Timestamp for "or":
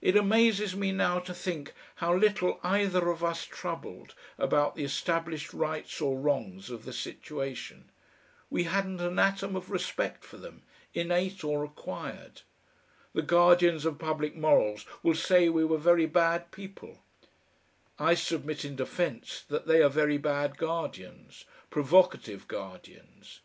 6.00-6.16, 11.42-11.64